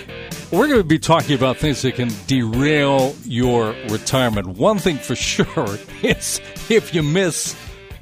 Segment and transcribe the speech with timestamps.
[0.53, 4.47] We're going to be talking about things that can derail your retirement.
[4.47, 7.57] One thing for sure is if you miss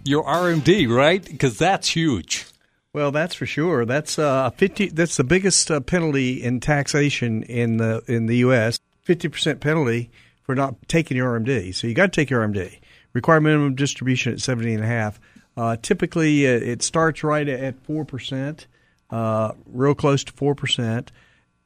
[0.05, 1.25] your RMD, right?
[1.25, 2.45] Because that's huge.
[2.93, 3.87] Well, that's for sure.
[3.87, 4.89] That's uh, fifty.
[4.89, 8.81] That's the biggest uh, penalty in taxation in the in the U.S.
[9.03, 10.11] Fifty percent penalty
[10.43, 11.75] for not taking your RMD.
[11.75, 12.79] So you got to take your RMD.
[13.13, 15.21] Required minimum distribution at seventy and a half.
[15.59, 18.69] Uh, typically, uh, it starts right at four percent,
[19.11, 21.11] uh, real close to four percent,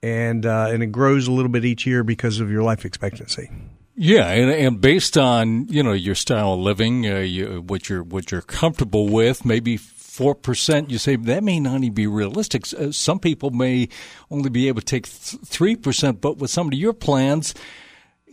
[0.02, 3.50] and uh, and it grows a little bit each year because of your life expectancy.
[3.94, 8.02] Yeah, and, and based on you know your style of living, uh, you, what you're
[8.02, 10.88] what you're comfortable with, maybe four percent.
[10.90, 12.72] You say that may not even be realistic.
[12.72, 13.90] Uh, some people may
[14.30, 17.54] only be able to take three percent, but with some of your plans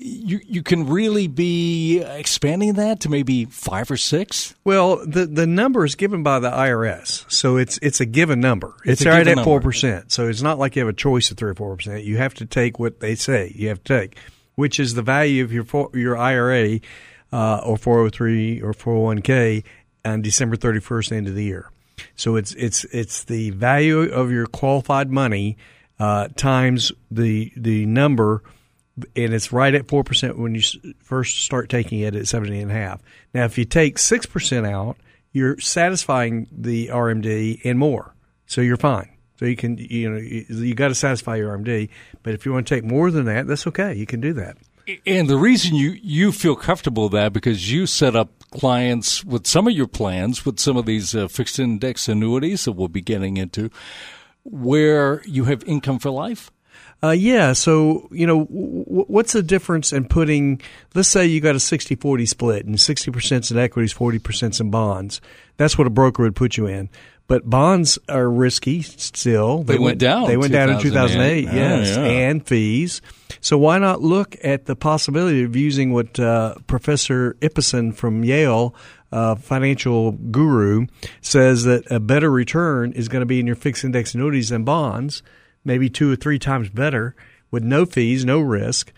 [0.02, 4.56] you you can really be expanding that to maybe five or six.
[4.64, 8.76] Well, the the number is given by the IRS, so it's it's a given number.
[8.86, 11.38] It's, it's right at four percent, so it's not like you have a choice of
[11.38, 12.06] three or four percent.
[12.06, 14.18] You have to take what they say you have to take,
[14.56, 16.80] which is the value of your your IRA
[17.34, 19.64] uh, or four hundred three or four hundred one k
[20.06, 21.70] on December thirty first, end of the year.
[22.16, 25.58] So it's it's it's the value of your qualified money
[26.00, 28.44] uh, times the the number
[29.16, 30.62] and it's right at 4% when you
[31.00, 33.02] first start taking it at 70 and a half.
[33.34, 34.98] Now, if you take 6% out,
[35.32, 38.16] you're satisfying the RMD and more.
[38.46, 39.10] So you're fine.
[39.38, 41.90] So you can, you know, you, you got to satisfy your RMD.
[42.24, 43.94] But if you want to take more than that, that's okay.
[43.94, 44.58] You can do that.
[45.06, 49.46] And the reason you, you feel comfortable with that because you set up clients with
[49.46, 53.02] some of your plans with some of these uh, fixed index annuities that we'll be
[53.02, 53.70] getting into
[54.44, 56.52] where you have income for life
[57.02, 57.54] uh, yeah.
[57.54, 60.62] So, you know, w- what's the difference in putting,
[60.94, 65.22] let's say you got a 60 40 split and 60% in equities, 40% in bonds.
[65.58, 66.90] That's what a broker would put you in.
[67.28, 69.60] But bonds are risky still.
[69.60, 70.28] They, they went, went, down.
[70.28, 72.04] They went down in 2008, yes, yeah.
[72.04, 73.04] and fees.
[73.40, 78.74] So why not look at the possibility of using what uh, Professor Ibbotson from Yale
[79.12, 80.88] uh, financial guru
[81.22, 84.64] says that a better return is going to be in your fixed index annuities than
[84.64, 85.22] bonds
[85.70, 87.16] maybe two or three times better
[87.52, 88.92] with no fees, no risk.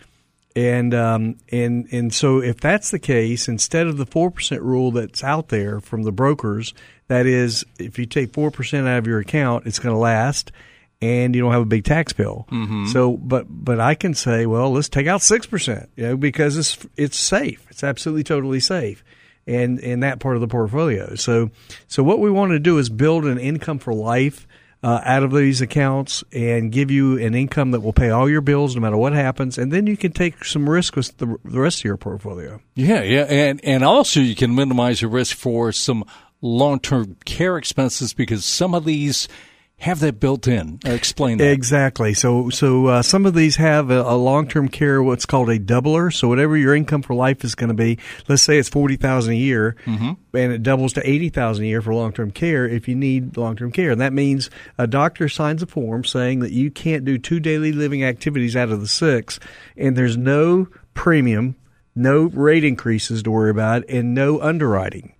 [0.56, 4.90] And um, and and so if that's the case, instead of the four percent rule
[4.90, 6.74] that's out there from the brokers,
[7.08, 10.52] that is, if you take four percent out of your account, it's going to last,
[11.00, 12.46] and you don't have a big tax bill.
[12.50, 12.86] Mm-hmm.
[12.86, 16.58] So, but but I can say, well, let's take out six percent, you know, because
[16.58, 17.66] it's it's safe.
[17.70, 19.02] It's absolutely totally safe
[19.46, 21.14] and in that part of the portfolio.
[21.14, 21.50] So,
[21.88, 24.46] so what we want to do is build an income for life
[24.82, 28.40] uh, out of these accounts and give you an income that will pay all your
[28.40, 31.60] bills no matter what happens, and then you can take some risk with the, the
[31.60, 32.60] rest of your portfolio.
[32.74, 36.04] Yeah, yeah, and and also you can minimize your risk for some
[36.40, 39.28] long term care expenses because some of these
[39.82, 40.78] have that built in.
[40.86, 41.50] Uh, explain that.
[41.50, 42.14] Exactly.
[42.14, 45.58] So, so uh, some of these have a, a long term care, what's called a
[45.58, 46.14] doubler.
[46.14, 47.98] So, whatever your income for life is going to be,
[48.28, 50.12] let's say it's forty thousand a year, mm-hmm.
[50.36, 53.36] and it doubles to eighty thousand a year for long term care if you need
[53.36, 53.90] long term care.
[53.90, 57.72] And that means a doctor signs a form saying that you can't do two daily
[57.72, 59.40] living activities out of the six,
[59.76, 61.56] and there's no premium,
[61.96, 65.12] no rate increases to worry about, and no underwriting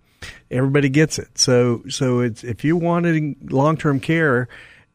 [0.51, 1.37] everybody gets it.
[1.37, 4.47] So so it's if you wanted long term care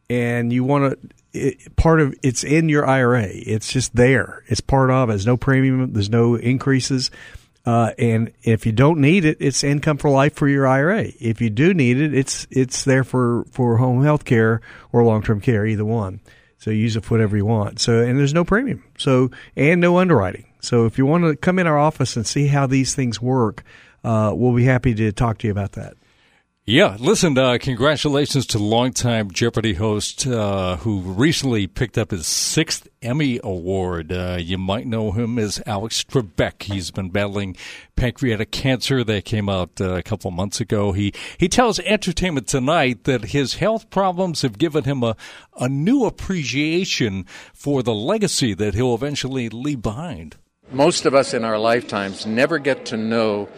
[0.09, 1.09] and you want to.
[1.31, 3.27] It, part of it's in your IRA.
[3.27, 4.43] It's just there.
[4.47, 5.09] It's part of.
[5.09, 5.11] It.
[5.11, 5.93] There's no premium.
[5.93, 7.11] There's no increases.
[7.65, 11.11] Uh, and if you don't need it, it's income for life for your IRA.
[11.19, 14.61] If you do need it, it's it's there for, for home health care
[14.91, 16.19] or long term care, either one.
[16.57, 17.79] So use it for whatever you want.
[17.79, 18.83] So and there's no premium.
[18.97, 20.45] So and no underwriting.
[20.61, 23.63] So if you want to come in our office and see how these things work,
[24.03, 25.95] uh, we'll be happy to talk to you about that.
[26.71, 32.87] Yeah, listen, uh, congratulations to longtime Jeopardy host uh, who recently picked up his sixth
[33.01, 34.11] Emmy Award.
[34.11, 36.61] Uh, you might know him as Alex Trebek.
[36.61, 37.57] He's been battling
[37.95, 40.91] pancreatic cancer that came out uh, a couple months ago.
[40.91, 45.15] He he tells Entertainment Tonight that his health problems have given him a,
[45.59, 50.35] a new appreciation for the legacy that he'll eventually leave behind.
[50.71, 53.49] Most of us in our lifetimes never get to know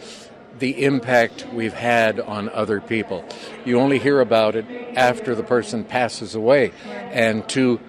[0.60, 3.26] the impact we've had on other people.
[3.66, 4.66] You only hear about it
[4.96, 6.72] after the person passes away.
[6.86, 7.80] And to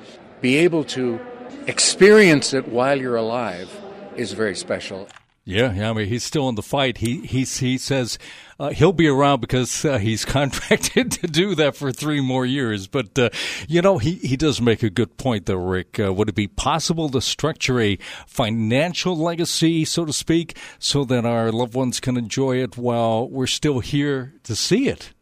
[0.40, 1.20] be able to
[1.66, 3.70] experience it while you're alive
[4.16, 5.08] is very special.
[5.44, 5.90] Yeah, yeah.
[5.90, 6.98] I mean, he's still in the fight.
[6.98, 8.16] He he he says
[8.60, 12.86] uh, he'll be around because uh, he's contracted to do that for three more years.
[12.86, 13.30] But uh,
[13.66, 15.98] you know, he he does make a good point, though, Rick.
[15.98, 17.96] Uh, would it be possible to structure a
[18.26, 23.48] financial legacy, so to speak, so that our loved ones can enjoy it while we're
[23.48, 25.12] still here to see it?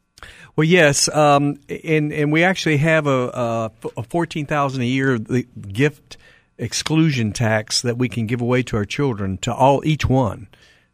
[0.54, 5.18] Well, yes, um, and and we actually have a, a, a fourteen thousand a year
[5.18, 6.18] gift
[6.60, 10.46] exclusion tax that we can give away to our children to all each one.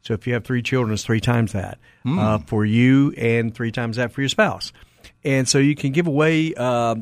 [0.03, 2.19] So if you have three children, it's three times that mm.
[2.19, 4.73] uh, for you, and three times that for your spouse.
[5.25, 6.95] And so you can give away uh,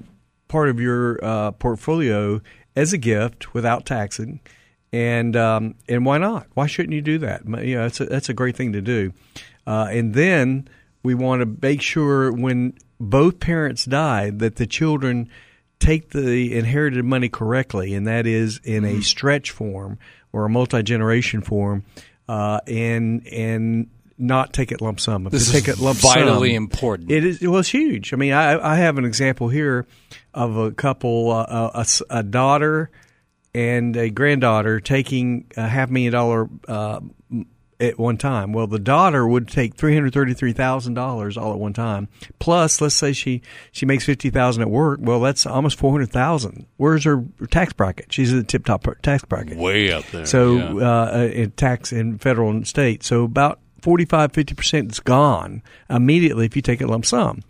[0.49, 2.41] part of your uh, portfolio
[2.75, 4.41] as a gift without taxing.
[4.93, 6.47] And um, and why not?
[6.55, 7.43] Why shouldn't you do that?
[7.47, 9.13] You know, that's a, that's a great thing to do.
[9.67, 10.69] Uh, and then
[11.03, 15.29] we want to make sure when both parents die that the children
[15.79, 18.99] take the inherited money correctly, and that is in mm-hmm.
[18.99, 19.99] a stretch form
[20.33, 21.85] or a multi generation form,
[22.29, 23.89] uh, and and
[24.19, 25.27] not take it lump sum.
[25.27, 27.11] If this take is it lump vitally sum, important.
[27.11, 27.41] It is.
[27.41, 28.13] Well, it's huge.
[28.13, 29.87] I mean, I, I have an example here
[30.33, 32.91] of a couple, uh, a, a, daughter
[33.55, 37.01] and a granddaughter taking a half million dollar uh,
[37.89, 38.53] at one time.
[38.53, 42.09] Well, the daughter would take three hundred thirty-three thousand dollars all at one time.
[42.39, 43.43] Plus, let's say she
[43.73, 45.01] she makes fifty thousand at work.
[45.03, 46.67] Well, that's almost four hundred thousand.
[46.77, 48.13] Where's her tax bracket?
[48.13, 50.27] She's in the tip-top tax bracket, way up there.
[50.27, 51.03] So, yeah.
[51.03, 56.47] uh, in tax in federal and state, so about 45 50 percent is gone immediately
[56.47, 57.43] if you take a lump sum.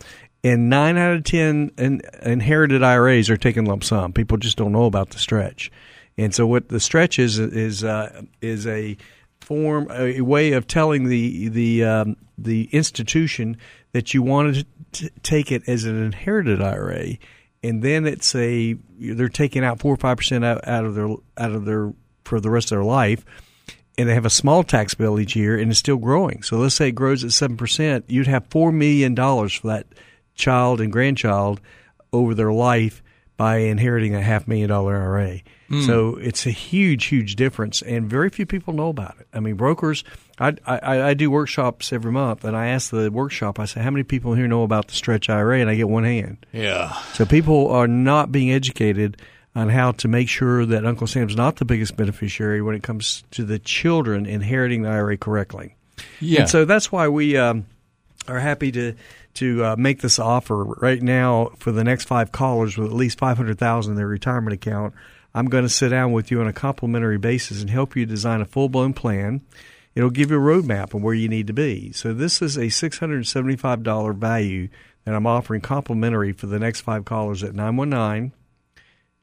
[0.43, 4.13] And nine out of ten in, inherited IRAs are taking lump sum.
[4.13, 5.71] People just don't know about the stretch.
[6.17, 8.97] And so, what the stretch is is uh, is a
[9.45, 13.57] form, a way of telling the the um, the institution
[13.93, 17.19] that you wanted to take it as an inherited IRA,
[17.63, 21.09] and then it's a they're taking out four or five percent out, out of their
[21.37, 21.93] out of their
[22.25, 23.25] for the rest of their life,
[23.99, 26.43] and they have a small tax bill each year, and it's still growing.
[26.43, 29.87] So let's say it grows at seven percent, you'd have four million dollars for that
[30.35, 31.61] child and grandchild
[32.13, 33.03] over their life
[33.37, 35.41] by inheriting a half million dollar IRA.
[35.71, 35.87] Mm.
[35.87, 39.27] So it's a huge, huge difference, and very few people know about it.
[39.33, 40.05] I mean, brokers.
[40.39, 43.59] I, I, I do workshops every month, and I ask the workshop.
[43.61, 46.05] I say, "How many people here know about the stretch IRA?" And I get one
[46.05, 46.45] hand.
[46.53, 46.93] Yeah.
[47.13, 49.21] So people are not being educated
[49.55, 53.23] on how to make sure that Uncle Sam's not the biggest beneficiary when it comes
[53.31, 55.77] to the children inheriting the IRA correctly.
[56.21, 56.41] Yeah.
[56.41, 57.67] And so that's why we um,
[58.29, 58.95] are happy to
[59.35, 63.19] to uh, make this offer right now for the next five callers with at least
[63.19, 64.95] five hundred thousand in their retirement account.
[65.35, 68.41] I'm going to sit down with you on a complimentary basis and help you design
[68.41, 69.43] a full blown plan.
[69.95, 71.93] It'll give you a roadmap of where you need to be.
[71.93, 74.69] So this is a $675 value
[75.05, 78.33] that I'm offering complimentary for the next five callers at 919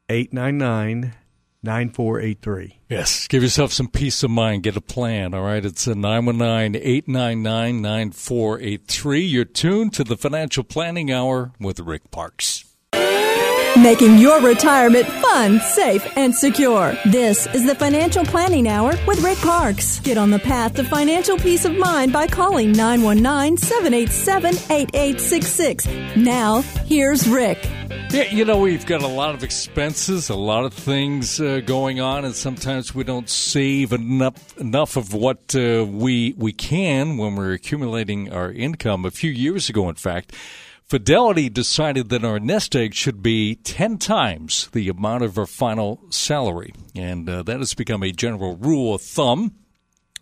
[0.10, 1.14] 899
[1.64, 2.80] 9483.
[2.90, 4.64] Yes, give yourself some peace of mind.
[4.64, 5.64] Get a plan, all right?
[5.64, 9.20] It's a 919 899 9483.
[9.22, 12.66] You're tuned to the Financial Planning Hour with Rick Parkes.
[13.80, 16.94] Making your retirement fun, safe, and secure.
[17.06, 20.02] This is the Financial Planning Hour with Rick Parkes.
[20.02, 25.88] Get on the path to financial peace of mind by calling 919 787 8866.
[26.18, 27.66] Now, here's Rick.
[28.12, 32.02] Yeah, you know, we've got a lot of expenses, a lot of things uh, going
[32.02, 37.38] on, and sometimes we don't save enough enough of what uh, we we can when
[37.38, 39.06] we're accumulating our income.
[39.06, 40.36] A few years ago, in fact,
[40.92, 46.02] Fidelity decided that our nest egg should be 10 times the amount of our final
[46.10, 46.74] salary.
[46.94, 49.54] And uh, that has become a general rule of thumb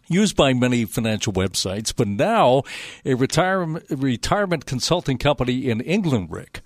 [0.07, 1.91] used by many financial websites.
[1.95, 2.61] But now,
[3.03, 6.61] a retirement, retirement consulting company in England, Rick,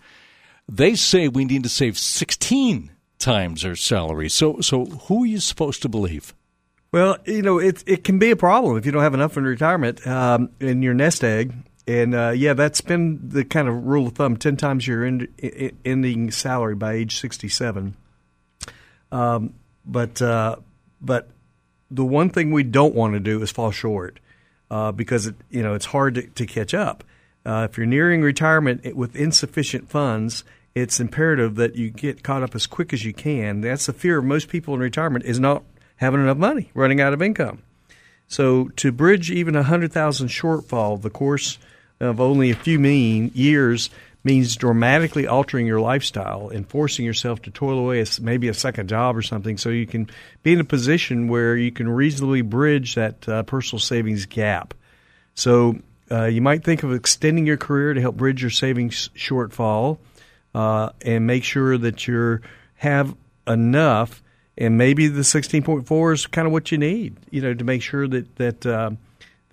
[0.68, 4.28] they say we need to save 16 times our salary.
[4.28, 6.34] So, so who are you supposed to believe?
[6.92, 9.46] Well, you know, it it can be a problem if you don't have enough in
[9.46, 11.54] retirement um, in your nest egg.
[11.86, 15.28] And uh, yeah, that's been the kind of rule of thumb: ten times your end,
[15.84, 17.96] ending salary by age sixty-seven.
[19.12, 19.54] Um,
[19.86, 20.56] but uh,
[21.02, 21.30] but
[21.92, 24.20] the one thing we don't want to do is fall short
[24.72, 27.04] uh, because it, you know it's hard to, to catch up.
[27.46, 32.56] Uh, if you're nearing retirement with insufficient funds, it's imperative that you get caught up
[32.56, 33.60] as quick as you can.
[33.60, 35.63] That's the fear of most people in retirement is not
[35.98, 37.62] having enough money, running out of income.
[38.28, 41.60] So to bridge even a hundred thousand shortfall, the course
[42.00, 43.90] of only a few mean years
[44.24, 48.88] means dramatically altering your lifestyle and forcing yourself to toil away a, maybe a second
[48.88, 50.10] job or something so you can
[50.44, 54.74] be in a position where you can reasonably bridge that uh, personal savings gap.
[55.36, 59.98] So uh, you might think of extending your career to help bridge your savings shortfall,
[60.56, 62.40] uh, and make sure that you
[62.76, 63.16] have
[63.48, 64.22] enough.
[64.56, 67.64] And maybe the sixteen point four is kind of what you need, you know, to
[67.64, 68.92] make sure that that uh,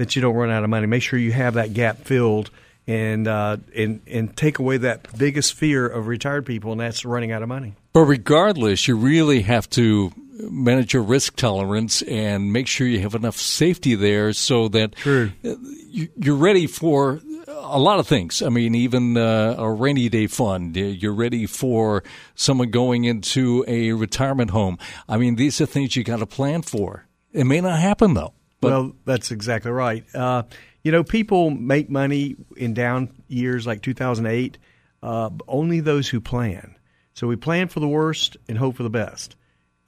[0.00, 0.86] that you don't run out of money.
[0.86, 2.50] Make sure you have that gap filled
[2.86, 7.32] and uh, and and take away that biggest fear of retired people, and that's running
[7.32, 7.74] out of money.
[7.92, 13.14] But regardless, you really have to manage your risk tolerance and make sure you have
[13.14, 15.32] enough safety there so that True.
[15.42, 18.40] you're ready for a lot of things.
[18.40, 20.78] I mean, even uh, a rainy day fund.
[20.78, 22.02] You're ready for
[22.34, 24.78] someone going into a retirement home.
[25.06, 27.04] I mean, these are things you got to plan for.
[27.34, 28.32] It may not happen though.
[28.60, 30.04] But well, that's exactly right.
[30.14, 30.44] Uh,
[30.82, 34.58] you know, people make money in down years like 2008.
[35.02, 36.76] Uh, only those who plan.
[37.14, 39.36] So we plan for the worst and hope for the best.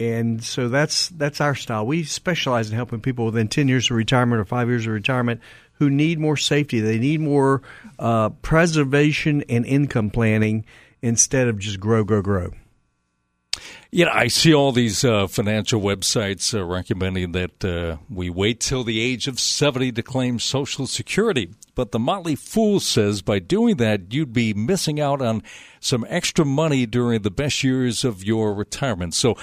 [0.01, 1.87] And so that's that's our style.
[1.87, 5.41] We specialize in helping people within 10 years of retirement or 5 years of retirement
[5.75, 6.81] who need more safety.
[6.81, 7.63] They need more
[7.99, 10.65] uh, preservation and income planning
[11.03, 12.53] instead of just grow, grow, grow.
[13.95, 18.59] You know, I see all these uh, financial websites uh, recommending that uh, we wait
[18.59, 21.51] till the age of 70 to claim Social Security.
[21.75, 25.43] But the Motley Fool says by doing that, you'd be missing out on
[25.79, 29.13] some extra money during the best years of your retirement.
[29.13, 29.37] So,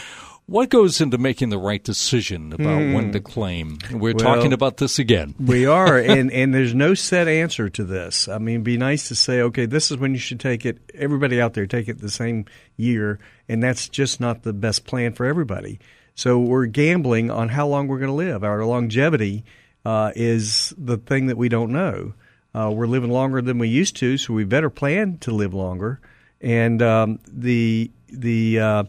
[0.49, 2.93] what goes into making the right decision about mm.
[2.95, 3.11] when hmm.
[3.11, 3.77] to claim?
[3.91, 5.35] We're well, talking about this again.
[5.39, 8.27] We are, and, and there's no set answer to this.
[8.27, 10.79] I mean, be nice to say, okay, this is when you should take it.
[10.95, 12.45] Everybody out there take it the same
[12.77, 15.79] year, and that's just not the best plan for everybody.
[16.15, 18.43] So we're gambling on how long we're going to live.
[18.43, 19.45] Our longevity
[19.85, 22.13] uh, is the thing that we don't know.
[22.55, 26.01] Uh, we're living longer than we used to, so we better plan to live longer.
[26.41, 28.83] And um, the the uh,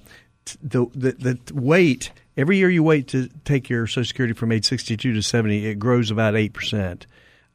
[0.63, 4.65] the, the the wait every year you wait to take your Social Security from age
[4.65, 7.07] 62 to 70, it grows about eight percent.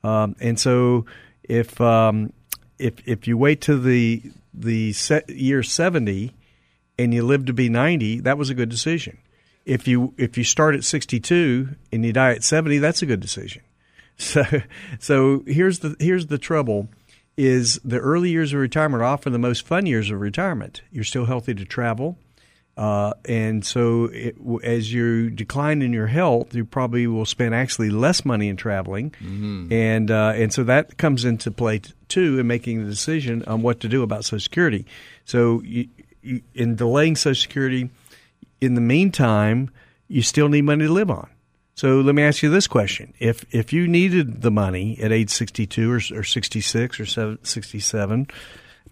[0.04, 1.06] Um, and so
[1.44, 2.32] if um,
[2.78, 4.22] if if you wait to the
[4.54, 4.96] the
[5.28, 6.34] year 70
[6.98, 9.18] and you live to be 90, that was a good decision.
[9.66, 13.20] If you if you start at 62 and you die at 70, that's a good
[13.20, 13.62] decision.
[14.18, 14.46] So
[14.98, 16.88] so here's the here's the trouble
[17.36, 20.84] is the early years of retirement are often the most fun years of retirement.
[20.90, 22.18] You're still healthy to travel.
[22.78, 27.90] Uh, and so, it, as you decline in your health, you probably will spend actually
[27.90, 29.72] less money in traveling, mm-hmm.
[29.72, 33.62] and uh, and so that comes into play t- too in making the decision on
[33.62, 34.86] what to do about Social Security.
[35.24, 35.88] So, you,
[36.22, 37.90] you, in delaying Social Security,
[38.60, 39.70] in the meantime,
[40.10, 41.30] you still need money to live on.
[41.76, 45.30] So let me ask you this question: If if you needed the money at age
[45.30, 48.28] sixty two or, or sixty six or 67,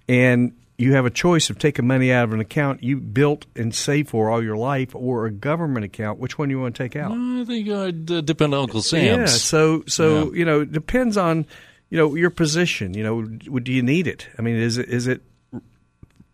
[0.08, 3.74] and you have a choice of taking money out of an account you built and
[3.74, 6.20] saved for all your life or a government account.
[6.20, 7.12] Which one do you want to take out?
[7.12, 9.06] I think I'd uh, depend on Uncle Sam's.
[9.06, 10.40] Yeah, so so yeah.
[10.40, 11.46] you know, it depends on
[11.90, 12.94] you know your position.
[12.94, 14.28] You know, do you need it?
[14.38, 15.22] I mean, is it is it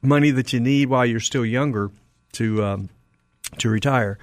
[0.01, 1.91] money that you need while you're still younger
[2.34, 2.89] to um,
[3.60, 4.18] to retire?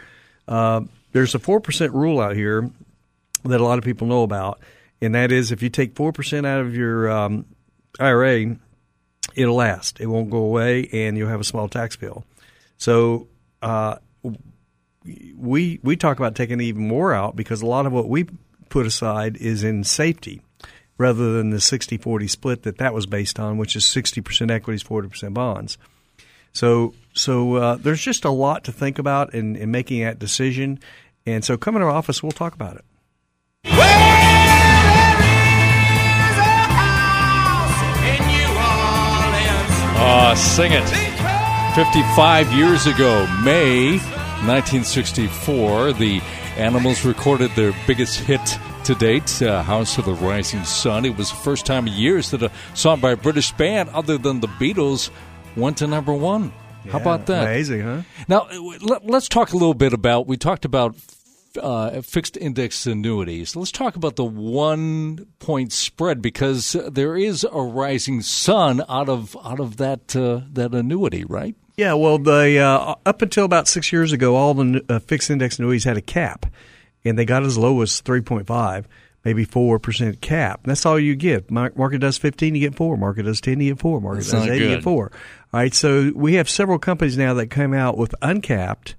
[0.48, 2.68] Uh, there's a four percent rule out here
[3.44, 4.58] that a lot of people know about,
[5.00, 7.46] and that is if you take four percent out of your um,
[8.00, 8.56] IRA
[9.34, 10.00] it'll last.
[10.00, 12.24] It won't go away, and you'll have a small tax bill.
[12.78, 13.28] So
[13.62, 13.96] uh,
[15.36, 18.26] we we talk about taking even more out because a lot of what we
[18.68, 20.42] put aside is in safety
[20.98, 25.34] rather than the 60-40 split that that was based on, which is 60% equities, 40%
[25.34, 25.76] bonds.
[26.52, 30.78] So so uh, there's just a lot to think about in, in making that decision.
[31.26, 32.84] And so come into our office, we'll talk about it.
[39.98, 40.88] Uh, sing it.
[41.74, 43.98] 55 years ago, May
[44.46, 46.20] 1964, the
[46.56, 51.04] Animals recorded their biggest hit to date, uh, House of the Rising Sun.
[51.04, 54.16] It was the first time in years that a song by a British band other
[54.16, 55.10] than the Beatles
[55.54, 56.54] went to number one.
[56.90, 57.42] How about that?
[57.42, 58.02] Amazing, huh?
[58.26, 58.48] Now,
[58.80, 60.96] let, us talk a little bit about, we talked about
[61.58, 63.56] uh, fixed index annuities.
[63.56, 69.36] Let's talk about the one point spread because there is a rising sun out of
[69.44, 71.54] out of that uh, that annuity, right?
[71.76, 75.58] Yeah, well, the uh, up until about six years ago, all the uh, fixed index
[75.58, 76.46] annuities had a cap,
[77.04, 78.88] and they got as low as three point five,
[79.24, 80.60] maybe four percent cap.
[80.64, 81.50] That's all you get.
[81.50, 82.96] Market does fifteen, you get four.
[82.96, 84.00] Market does ten, you get four.
[84.00, 84.70] Market That's does eight, good.
[84.70, 85.12] you get four.
[85.52, 88.94] All right, so we have several companies now that come out with uncapped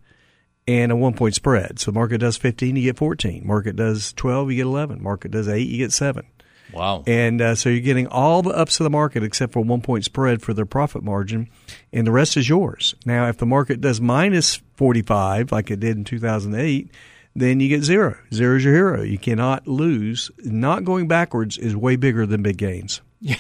[0.67, 1.79] and a one point spread.
[1.79, 3.45] So market does 15, you get 14.
[3.45, 5.01] Market does 12, you get 11.
[5.01, 6.25] Market does 8, you get 7.
[6.73, 7.03] Wow.
[7.07, 10.03] And uh, so you're getting all the ups of the market except for one point
[10.03, 11.49] spread for their profit margin,
[11.93, 12.95] and the rest is yours.
[13.05, 16.91] Now, if the market does minus 45, like it did in 2008,
[17.35, 18.17] then you get zero.
[18.33, 19.01] Zero is your hero.
[19.03, 20.31] You cannot lose.
[20.39, 23.01] Not going backwards is way bigger than big gains.
[23.19, 23.35] Yeah,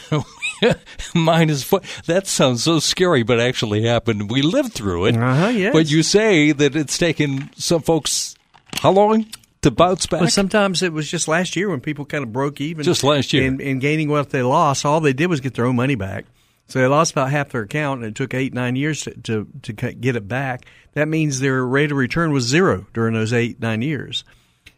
[1.15, 1.69] mine is.
[2.07, 4.31] That sounds so scary, but actually happened.
[4.31, 5.15] We lived through it.
[5.15, 5.73] Uh-huh, yes.
[5.73, 8.35] But you say that it's taken some folks
[8.73, 9.27] how long
[9.61, 10.21] to bounce back?
[10.21, 12.83] Well, sometimes it was just last year when people kind of broke even.
[12.83, 14.85] Just last year, and, and gaining what they lost.
[14.85, 16.25] All they did was get their own money back.
[16.67, 19.47] So they lost about half their account, and it took eight nine years to, to
[19.61, 20.65] to get it back.
[20.93, 24.23] That means their rate of return was zero during those eight nine years.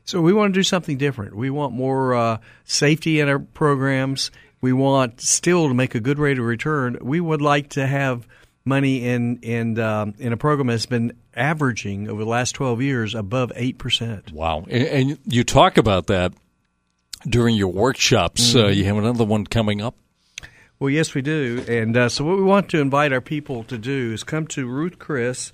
[0.06, 1.36] So we want to do something different.
[1.36, 6.20] We want more uh, safety in our programs we want still to make a good
[6.20, 6.98] rate of return.
[7.02, 8.28] We would like to have
[8.66, 13.16] money in in um, in a program that's been averaging over the last 12 years
[13.16, 14.34] above 8%.
[14.34, 14.66] Wow.
[14.70, 16.34] And, and you talk about that
[17.26, 18.54] during your workshops.
[18.54, 18.68] Uh, mm-hmm.
[18.68, 19.96] Uh, you have another one coming up?
[20.80, 21.64] Well, yes, we do.
[21.68, 24.66] And uh, so, what we want to invite our people to do is come to
[24.66, 25.52] Ruth Chris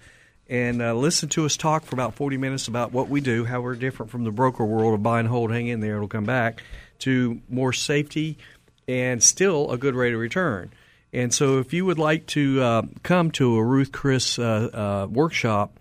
[0.48, 3.62] and uh, listen to us talk for about 40 minutes about what we do, how
[3.62, 6.26] we're different from the broker world of buy and hold, hang in there, it'll come
[6.26, 6.62] back,
[7.00, 8.38] to more safety
[8.88, 10.72] and still a good rate of return.
[11.14, 15.08] And so, if you would like to uh, come to a Ruth Chris uh, uh,
[15.10, 15.80] workshop,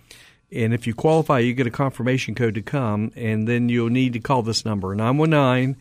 [0.53, 4.13] and if you qualify, you get a confirmation code to come, and then you'll need
[4.13, 5.77] to call this number 919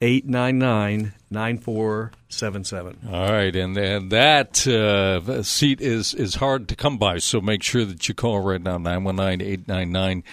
[0.00, 2.98] 899 9477.
[3.10, 7.62] All right, and, and that uh, seat is, is hard to come by, so make
[7.62, 10.24] sure that you call right now 919 899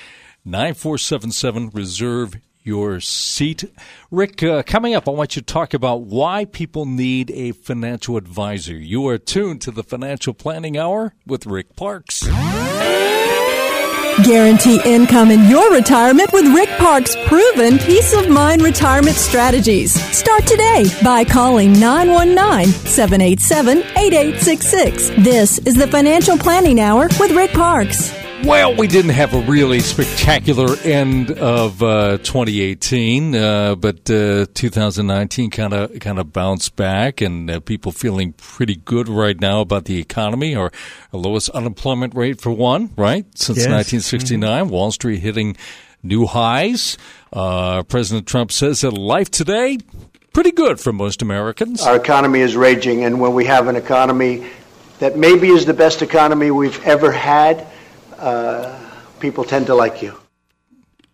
[0.46, 1.70] 9477.
[1.74, 3.64] Reserve your seat.
[4.12, 8.18] Rick, uh, coming up, I want you to talk about why people need a financial
[8.18, 8.76] advisor.
[8.76, 12.28] You are tuned to the Financial Planning Hour with Rick Parkes.
[14.22, 19.94] Guarantee income in your retirement with Rick Parkes' proven peace of mind retirement strategies.
[20.16, 25.10] Start today by calling 919 787 8866.
[25.24, 28.23] This is the Financial Planning Hour with Rick Parkes.
[28.44, 35.50] Well, we didn't have a really spectacular end of uh, 2018, uh, but uh, 2019
[35.50, 39.86] kind of kind of bounced back, and uh, people feeling pretty good right now about
[39.86, 40.56] the economy.
[40.56, 40.72] Our,
[41.14, 43.68] our lowest unemployment rate for one, right, since yes.
[43.68, 44.64] 1969.
[44.66, 44.70] Mm-hmm.
[44.70, 45.56] Wall Street hitting
[46.04, 46.98] new highs.
[47.32, 49.78] Uh, President Trump says that life today
[50.34, 51.82] pretty good for most Americans.
[51.82, 54.46] Our economy is raging, and when we have an economy
[55.00, 57.68] that maybe is the best economy we've ever had
[58.20, 58.80] uh,
[59.20, 60.18] people tend to like you.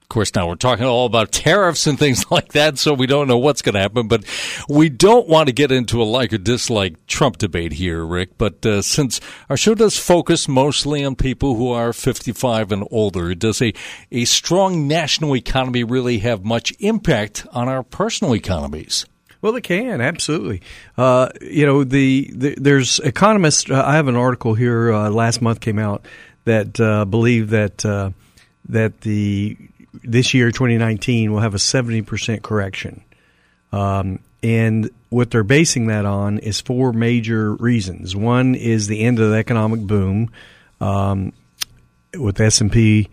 [0.09, 3.27] Of course, now we're talking all about tariffs and things like that, so we don't
[3.27, 4.07] know what's going to happen.
[4.07, 4.23] But
[4.67, 8.35] we don't want to get into a like or dislike Trump debate here, Rick.
[8.39, 13.35] But uh, since our show does focus mostly on people who are 55 and older,
[13.35, 13.71] does a,
[14.11, 19.05] a strong national economy really have much impact on our personal economies?
[19.41, 20.61] Well, it can absolutely.
[20.97, 23.69] Uh, you know, the, the, there's economists.
[23.69, 26.05] Uh, I have an article here uh, last month came out
[26.49, 28.09] that uh, believe that uh,
[28.69, 29.55] that the
[30.03, 33.03] this year 2019 will have a 70% correction.
[33.71, 38.15] Um, and what they're basing that on is four major reasons.
[38.15, 40.31] One is the end of the economic boom
[40.79, 41.33] um,
[42.17, 43.09] with S&P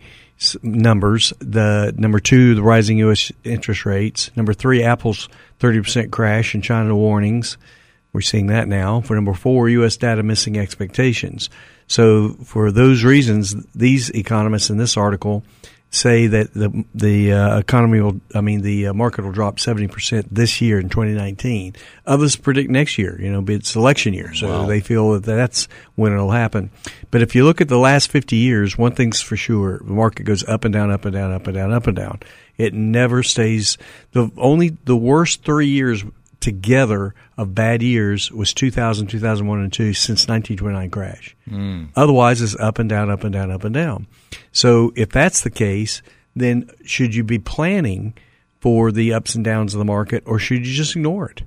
[0.63, 1.33] numbers.
[1.39, 3.31] The number two, the rising U.S.
[3.43, 4.31] interest rates.
[4.35, 7.57] Number three, Apple's 30% crash and China warnings.
[8.13, 9.01] We're seeing that now.
[9.01, 9.97] For number four, U.S.
[9.97, 11.49] data missing expectations.
[11.87, 15.43] So for those reasons, these economists in this article
[15.89, 19.87] say that the the uh, economy will, I mean, the uh, market will drop seventy
[19.87, 21.75] percent this year in 2019.
[22.05, 23.19] Others predict next year.
[23.19, 24.65] You know, it's election year, so wow.
[24.65, 26.71] they feel that that's when it'll happen.
[27.09, 30.23] But if you look at the last 50 years, one thing's for sure: the market
[30.23, 32.19] goes up and down, up and down, up and down, up and down.
[32.57, 33.77] It never stays.
[34.11, 36.03] The only the worst three years
[36.39, 41.35] together of bad years was 2000, 2001, and 2 since 1929 crash.
[41.49, 41.89] Mm.
[41.95, 44.07] Otherwise, it's up and down, up and down, up and down.
[44.51, 46.01] So if that's the case,
[46.35, 48.15] then should you be planning
[48.59, 51.43] for the ups and downs of the market, or should you just ignore it?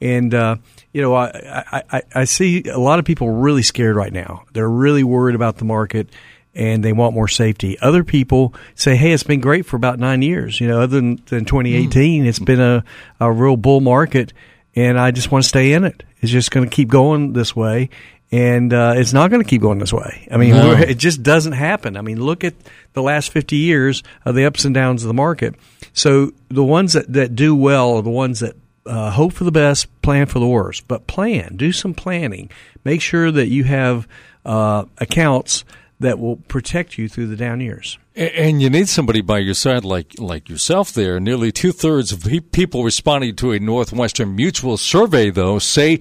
[0.00, 0.56] And uh,
[0.92, 4.44] you know, I, I I see a lot of people really scared right now.
[4.52, 6.10] They're really worried about the market
[6.54, 7.78] and they want more safety.
[7.80, 11.22] Other people say, "Hey, it's been great for about nine years." You know, other than,
[11.26, 12.26] than 2018, mm.
[12.26, 12.84] it's been a,
[13.20, 14.32] a real bull market,
[14.76, 16.02] and I just want to stay in it.
[16.20, 17.90] It's just going to keep going this way,
[18.32, 20.26] and uh, it's not going to keep going this way.
[20.30, 20.72] I mean, no.
[20.72, 21.96] it just doesn't happen.
[21.96, 22.54] I mean, look at
[22.92, 25.54] the last 50 years of the ups and downs of the market.
[25.92, 28.56] So the ones that, that do well are the ones that
[28.86, 32.50] uh, hope for the best, plan for the worst, but plan, do some planning.
[32.84, 34.08] Make sure that you have
[34.44, 35.64] uh, accounts
[36.04, 37.98] that will protect you through the down years.
[38.14, 41.18] And you need somebody by your side like like yourself there.
[41.18, 46.00] Nearly two thirds of people responding to a Northwestern Mutual survey, though, say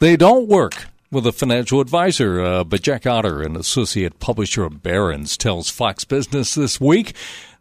[0.00, 2.40] they don't work with a financial advisor.
[2.40, 7.14] Uh, but Jack Otter, an associate publisher of Barron's, tells Fox Business this week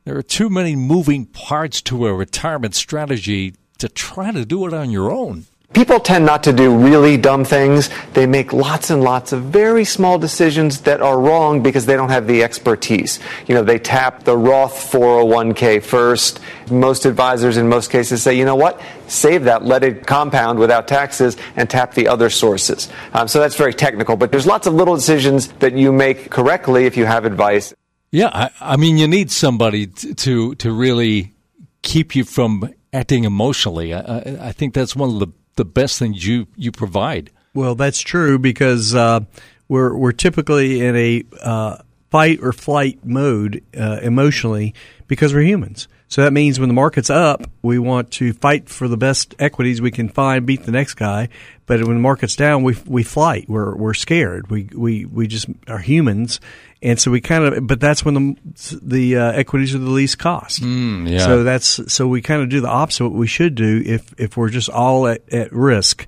[0.04, 4.74] there are too many moving parts to a retirement strategy to try to do it
[4.74, 5.46] on your own.
[5.74, 7.90] People tend not to do really dumb things.
[8.14, 12.10] They make lots and lots of very small decisions that are wrong because they don't
[12.10, 13.20] have the expertise.
[13.48, 16.40] You know, they tap the Roth 401k first.
[16.70, 18.80] Most advisors in most cases say, you know what?
[19.08, 22.88] Save that, let it compound without taxes, and tap the other sources.
[23.14, 26.86] Um, so that's very technical, but there's lots of little decisions that you make correctly
[26.86, 27.74] if you have advice.
[28.12, 31.34] Yeah, I, I mean, you need somebody t- to to really
[31.82, 33.92] keep you from acting emotionally.
[33.92, 37.32] I, I think that's one of the the best things you you provide.
[37.54, 39.22] Well, that's true because uh,
[39.68, 41.78] we're we're typically in a uh,
[42.10, 44.74] fight or flight mode uh, emotionally
[45.08, 45.88] because we're humans.
[46.08, 49.82] So that means when the market's up, we want to fight for the best equities
[49.82, 51.30] we can find, beat the next guy.
[51.66, 53.50] But when the market's down, we we flight.
[53.50, 54.52] We're we're scared.
[54.52, 56.40] We we we just are humans,
[56.84, 57.66] and so we kind of.
[57.66, 60.62] But that's when the the uh, equities are the least cost.
[60.62, 61.20] Mm, yeah.
[61.20, 63.06] So that's so we kind of do the opposite.
[63.06, 66.06] What we should do if if we're just all at at risk.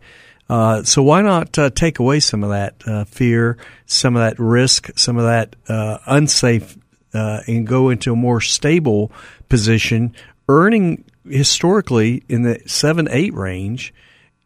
[0.47, 3.57] Uh, so why not uh, take away some of that uh, fear,
[3.87, 6.77] some of that risk, some of that uh, unsafe,
[7.15, 9.11] uh, and go into a more stable
[9.49, 10.13] position,
[10.47, 13.93] earning historically in the seven eight range,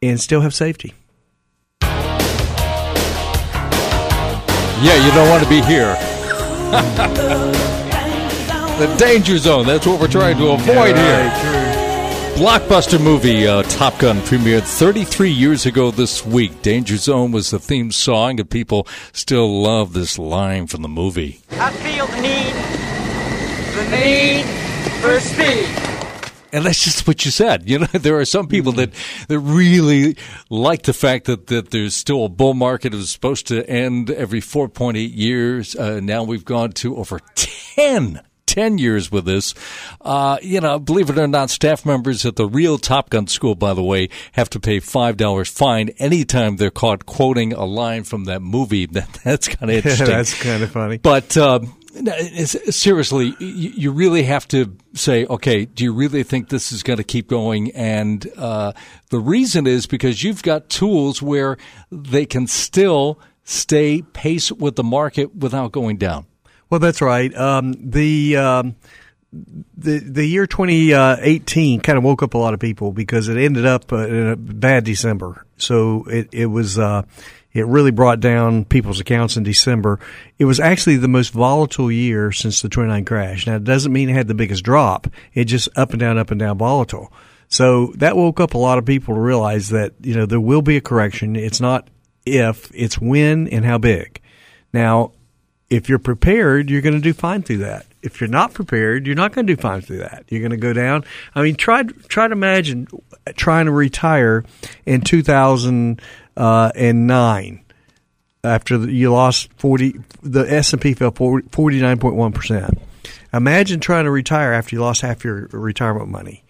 [0.02, 0.94] and still have safety.
[4.82, 5.98] Yeah, you don't want to be here.
[8.79, 9.65] The danger zone.
[9.65, 11.79] That's what we're trying to avoid here.
[12.39, 16.62] Blockbuster movie uh, Top Gun premiered 33 years ago this week.
[16.62, 21.41] Danger Zone was the theme song, and people still love this line from the movie.
[21.51, 22.53] I feel the need,
[23.75, 24.45] the need
[25.01, 25.88] for speed.
[26.52, 27.70] And that's just what you said.
[27.70, 28.92] You know, there are some people that,
[29.28, 30.18] that really
[30.50, 32.94] like the fact that, that there's still a bull market.
[32.94, 35.76] It was supposed to end every 4.8 years.
[35.76, 39.54] Uh, now we've gone to over 10 10 years with this.
[40.02, 43.54] Uh, you know, believe it or not, staff members at the real Top Gun school,
[43.54, 48.26] by the way, have to pay $5 fine anytime they're caught quoting a line from
[48.26, 48.88] that movie.
[48.88, 50.08] That, that's kind of interesting.
[50.08, 50.98] that's kind of funny.
[50.98, 51.38] But,
[52.08, 56.98] uh, seriously, you really have to say, okay, do you really think this is going
[56.98, 57.72] to keep going?
[57.72, 58.74] And uh,
[59.10, 61.58] the reason is because you've got tools where
[61.92, 66.26] they can still stay pace with the market without going down.
[66.70, 67.36] Well, that's right.
[67.36, 68.76] Um, the um,
[69.32, 73.66] the the year 2018 kind of woke up a lot of people because it ended
[73.66, 75.46] up uh, in a bad December.
[75.58, 77.04] So it it was uh,
[77.60, 80.00] it really brought down people's accounts in December.
[80.38, 83.45] It was actually the most volatile year since the 29 crash.
[83.45, 85.08] Now it doesn't mean it had the biggest drop.
[85.34, 87.13] It just up and down, up and down, volatile.
[87.48, 90.62] So that woke up a lot of people to realize that you know there will
[90.62, 91.36] be a correction.
[91.36, 91.88] It's not
[92.26, 94.22] if, it's when and how big.
[94.74, 95.12] Now
[95.69, 97.86] if you're prepared, you're going to do fine through that.
[98.02, 100.26] If you're not prepared, you're not going to do fine through that.
[100.30, 101.04] You're going to go down.
[101.36, 102.88] I mean, try try to imagine
[103.36, 104.43] trying to retire
[104.86, 105.02] in
[106.39, 107.65] 2009
[108.43, 109.99] after you lost 40.
[110.23, 112.80] The S and P fell 49.1 percent.
[113.34, 116.43] Imagine trying to retire after you lost half your retirement money.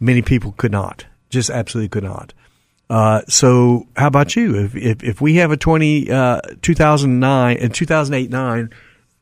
[0.00, 2.34] Many people could not, just absolutely could not.
[2.90, 4.56] Uh, so how about you?
[4.56, 8.70] If, if, if we have a 20, uh, 2009 and 2008 9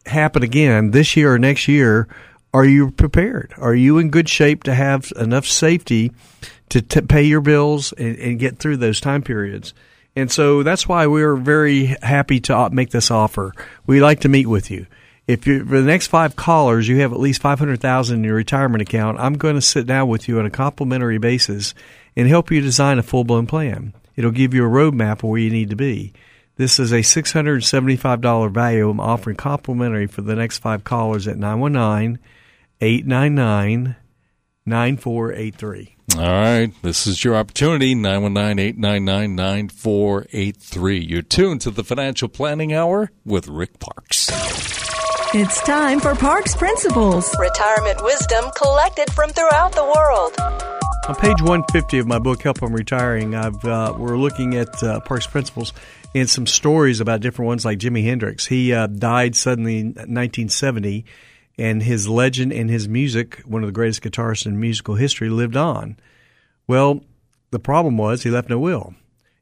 [0.07, 2.09] happen again this year or next year,
[2.53, 3.55] are you prepared?
[3.59, 6.13] Are you in good shape to have enough safety
[6.71, 9.73] to t- pay your bills and, and get through those time periods?
[10.17, 13.53] And so that's why we're very happy to make this offer.
[13.87, 14.87] We like to meet with you.
[15.27, 18.25] If you for the next five callers, you have at least five hundred thousand in
[18.25, 19.19] your retirement account.
[19.19, 21.75] I'm going to sit down with you on a complimentary basis
[22.15, 23.95] and help you design a full blown plan.
[24.17, 26.13] It'll give you a roadmap of where you need to be.
[26.57, 32.21] This is a $675 value I'm offering complimentary for the next five callers at 919
[32.81, 33.97] 899
[34.67, 35.94] 9483.
[36.13, 36.71] All right.
[36.83, 40.99] This is your opportunity 919 899 9483.
[40.99, 44.31] You're tuned to the Financial Planning Hour with Rick Parkes.
[45.35, 47.35] It's time for Parkes Principles.
[47.41, 50.35] Retirement wisdom collected from throughout the world.
[51.09, 55.01] On page 150 of my book, Help I'm Retiring, I've, uh, we're looking at uh,
[55.01, 55.73] Parkes Principles
[56.15, 58.47] and some stories about different ones like Jimi Hendrix.
[58.47, 61.05] He uh, died suddenly in 1970,
[61.59, 65.57] and his legend and his music, one of the greatest guitarists in musical history, lived
[65.57, 65.97] on.
[66.67, 67.05] Well,
[67.51, 68.95] the problem was he left no will.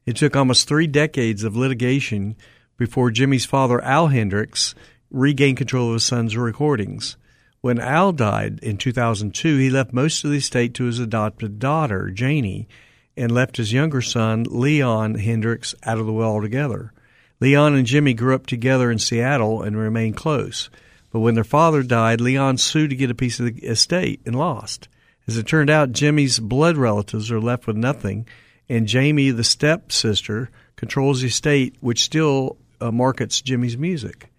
[0.05, 2.35] It took almost three decades of litigation
[2.77, 4.75] before Jimi's father, Al Hendrix,
[5.09, 7.17] regained control of his son's recordings.
[7.61, 12.09] When Al died in 2002, he left most of the estate to his adopted daughter,
[12.09, 12.67] Janie,
[13.15, 16.91] and left his younger son, Leon Hendrix, out of the will altogether.
[17.39, 20.69] Leon and Jimmy grew up together in Seattle and remained close.
[21.13, 24.35] But when their father died, Leon sued to get a piece of the estate and
[24.35, 24.89] lost.
[25.27, 28.27] As it turned out, Jimi's blood relatives are left with nothing,
[28.67, 34.31] and Jamie, the stepsister, controls the estate, which still uh, markets Jimi's music.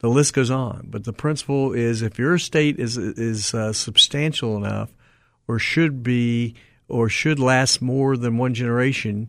[0.00, 4.56] The list goes on, but the principle is if your estate is is uh, substantial
[4.56, 4.90] enough,
[5.48, 6.54] or should be,
[6.88, 9.28] or should last more than one generation,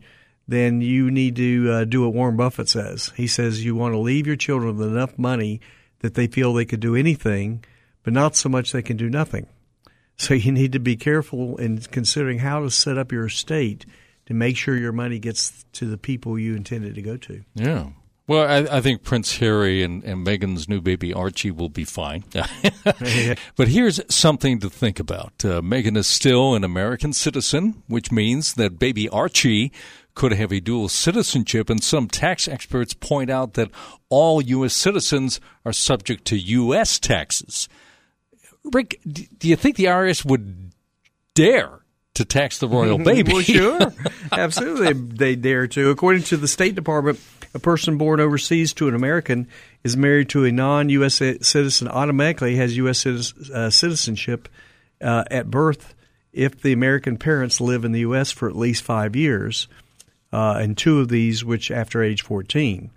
[0.50, 3.14] then you need to uh, do what Warren Buffett says.
[3.16, 5.62] He says you want to leave your children with enough money
[6.00, 7.64] that they feel they could do anything,
[8.04, 9.48] but not so much they can do nothing.
[10.18, 13.86] So you need to be careful in considering how to set up your estate
[14.26, 17.42] to make sure your money gets to the people you intended to go to.
[17.56, 17.88] Yeah.
[18.30, 22.24] Well, I, I, think Prince Harry and, and Meghan's new baby Archie will be fine.
[23.56, 25.34] but here's something to think about.
[25.44, 29.72] Uh, Meghan is still an American citizen, which means that baby Archie
[30.14, 33.72] could have a dual citizenship, and some tax experts point out that
[34.10, 34.76] all U.S.
[34.76, 37.00] citizens are subject to U.S.
[37.00, 37.68] taxes.
[38.64, 40.72] Rick, do you think the IRS would
[41.34, 41.80] dare
[42.14, 43.34] to tax the royal baby?
[43.34, 43.92] well, sure.
[44.32, 44.94] Absolutely.
[44.94, 45.90] They dare to.
[45.90, 47.20] According to the State Department,
[47.54, 49.48] a person born overseas to an American
[49.84, 51.16] is married to a non-U.S.
[51.16, 53.06] citizen automatically has U.S.
[53.06, 54.50] Uh, citizenship
[55.02, 55.96] uh, at birth
[56.32, 58.32] if the American parents live in the U.S.
[58.32, 59.68] for at least five years,
[60.32, 62.92] uh, and two of these which after age 14.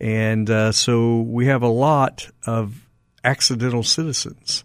[0.00, 2.86] And uh, so we have a lot of
[3.22, 4.64] accidental citizens.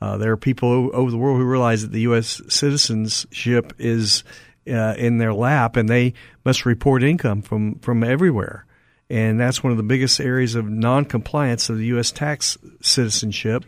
[0.00, 2.42] Uh, there are people over the world who realize that the U.S.
[2.48, 4.22] citizenship is
[4.68, 8.64] uh, in their lap, and they must report income from from everywhere.
[9.08, 12.10] And that's one of the biggest areas of non-compliance of the U.S.
[12.10, 13.64] tax citizenship.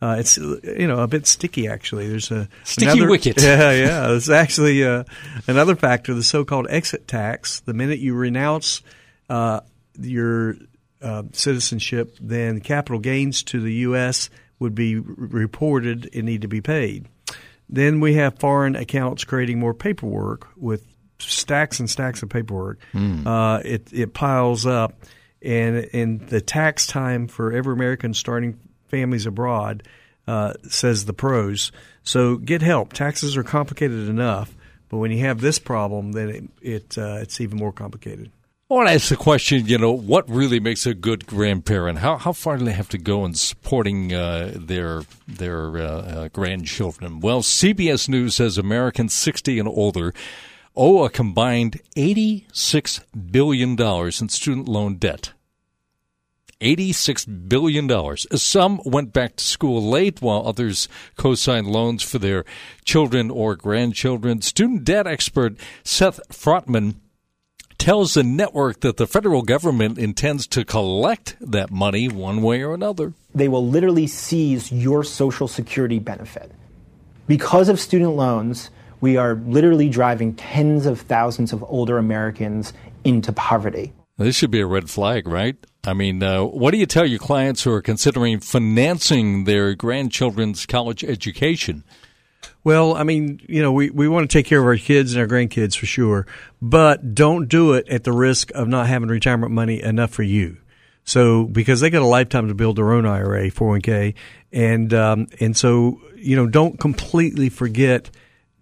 [0.00, 2.08] Uh, it's you know a bit sticky actually.
[2.08, 3.36] There's a sticky another, wicket.
[3.42, 4.06] Yeah, yeah.
[4.08, 5.02] There's actually uh,
[5.48, 7.60] another factor, the so-called exit tax.
[7.60, 8.82] The minute you renounce
[9.28, 9.60] uh,
[9.98, 10.54] your
[11.02, 14.30] uh, citizenship, then capital gains to the U.S.
[14.60, 17.06] would be reported and need to be paid.
[17.68, 20.84] Then we have foreign accounts creating more paperwork with
[21.18, 22.78] stacks and stacks of paperwork.
[22.94, 23.26] Mm.
[23.26, 25.04] Uh, it it piles up,
[25.42, 29.82] and and the tax time for every American starting families abroad
[30.26, 31.72] uh, says the pros.
[32.02, 32.92] So get help.
[32.92, 34.54] Taxes are complicated enough,
[34.88, 38.30] but when you have this problem, then it, it uh, it's even more complicated.
[38.70, 42.00] I want to ask the question, you know, what really makes a good grandparent?
[42.00, 46.28] How how far do they have to go in supporting uh, their their uh, uh,
[46.28, 47.20] grandchildren?
[47.20, 50.12] Well, CBS News says Americans 60 and older
[50.76, 53.00] owe a combined $86
[53.30, 55.32] billion in student loan debt.
[56.60, 58.16] $86 billion.
[58.36, 62.44] Some went back to school late while others co signed loans for their
[62.84, 64.42] children or grandchildren.
[64.42, 66.96] Student debt expert Seth Frotman
[67.78, 72.74] tells the network that the federal government intends to collect that money one way or
[72.74, 73.14] another.
[73.34, 76.52] They will literally seize your Social Security benefit.
[77.26, 82.72] Because of student loans, we are literally driving tens of thousands of older Americans
[83.04, 83.92] into poverty.
[84.16, 85.56] This should be a red flag, right?
[85.86, 90.66] I mean, uh, what do you tell your clients who are considering financing their grandchildren's
[90.66, 91.84] college education?
[92.64, 95.20] Well, I mean, you know, we, we want to take care of our kids and
[95.20, 96.26] our grandkids for sure,
[96.60, 100.58] but don't do it at the risk of not having retirement money enough for you.
[101.04, 104.14] So, because they got a lifetime to build their own IRA, 401k,
[104.52, 108.10] and um, and so you know, don't completely forget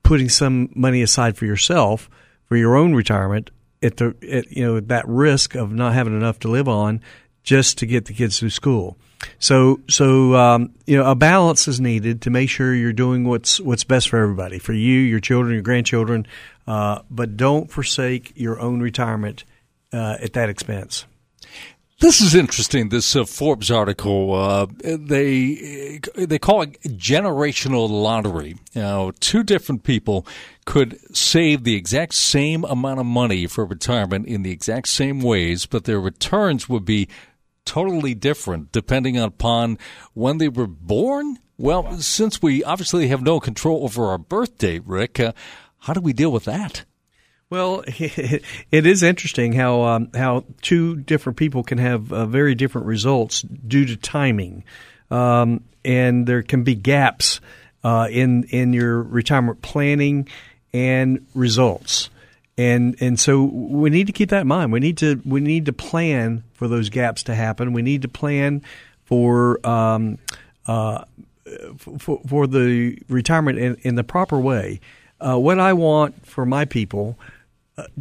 [0.02, 2.08] putting some money aside for yourself
[2.44, 3.50] for your own retirement
[3.82, 7.00] at the at, you know that risk of not having enough to live on
[7.42, 8.96] just to get the kids through school.
[9.38, 13.60] So so um, you know a balance is needed to make sure you're doing what's
[13.60, 16.26] what's best for everybody, for you, your children, your grandchildren,
[16.66, 19.44] uh, but don't forsake your own retirement
[19.92, 21.06] uh, at that expense.
[21.98, 22.90] This is interesting.
[22.90, 28.56] This uh, Forbes article, uh, they they call it generational lottery.
[28.74, 30.26] Now, two different people
[30.66, 35.64] could save the exact same amount of money for retirement in the exact same ways,
[35.64, 37.08] but their returns would be
[37.66, 39.78] totally different depending upon
[40.14, 41.38] when they were born.
[41.58, 45.32] Well, since we obviously have no control over our birth date, Rick, uh,
[45.80, 46.84] how do we deal with that?
[47.48, 48.42] Well, it
[48.86, 53.86] is interesting how um, how two different people can have uh, very different results due
[53.86, 54.64] to timing,
[55.10, 57.40] um, and there can be gaps
[57.84, 60.28] uh, in in your retirement planning
[60.72, 62.10] and results,
[62.58, 64.72] and and so we need to keep that in mind.
[64.72, 67.72] We need to we need to plan for those gaps to happen.
[67.72, 68.62] We need to plan
[69.04, 70.18] for um,
[70.66, 71.04] uh,
[71.78, 74.80] for, for the retirement in, in the proper way.
[75.20, 77.18] Uh, what I want for my people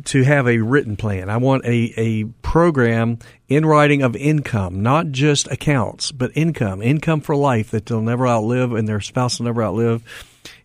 [0.06, 1.30] to have a written plan.
[1.30, 7.20] I want a, a program in writing of income, not just accounts, but income, income
[7.20, 10.04] for life that they'll never outlive and their spouse will never outlive.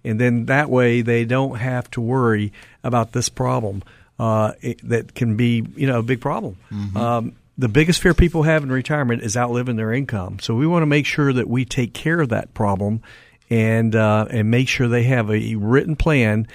[0.05, 3.83] And then that way they don't have to worry about this problem
[4.19, 6.57] uh, it, that can be, you know, a big problem.
[6.71, 6.97] Mm-hmm.
[6.97, 10.39] Um, the biggest fear people have in retirement is outliving their income.
[10.41, 13.03] So we want to make sure that we take care of that problem
[13.51, 16.47] and uh, and make sure they have a written plan